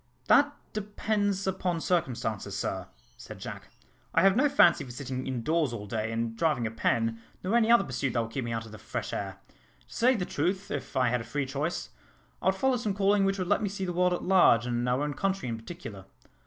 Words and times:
"That 0.25 0.55
depends 0.73 1.45
upon 1.45 1.79
circumstances, 1.79 2.57
sir," 2.57 2.87
said 3.17 3.37
Jack. 3.37 3.67
"I 4.15 4.23
have 4.23 4.35
no 4.35 4.49
fancy 4.49 4.83
for 4.83 4.89
sitting 4.89 5.27
indoors 5.27 5.73
all 5.73 5.85
day, 5.85 6.11
and 6.11 6.35
driving 6.35 6.65
a 6.65 6.71
pen, 6.71 7.21
nor 7.43 7.55
any 7.55 7.69
other 7.69 7.83
pursuit 7.83 8.13
that 8.13 8.21
would 8.23 8.31
keep 8.31 8.43
me 8.43 8.51
out 8.51 8.65
of 8.65 8.71
the 8.71 8.79
fresh 8.79 9.13
air. 9.13 9.37
To 9.87 9.93
say 9.93 10.15
the 10.15 10.25
truth, 10.25 10.71
if 10.71 10.97
I 10.97 11.09
had 11.09 11.21
a 11.21 11.23
free 11.23 11.45
choice, 11.45 11.89
I 12.41 12.47
would 12.47 12.55
follow 12.55 12.77
some 12.77 12.95
calling 12.95 13.25
which 13.25 13.37
would 13.37 13.45
let 13.47 13.61
me 13.61 13.69
see 13.69 13.85
the 13.85 13.93
world 13.93 14.13
at 14.13 14.23
large, 14.23 14.65
and 14.65 14.89
our 14.89 15.03
own 15.03 15.13
country 15.13 15.47
in 15.47 15.55
particular. 15.59 16.05